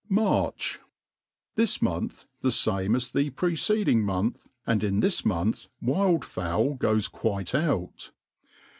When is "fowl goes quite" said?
6.25-7.53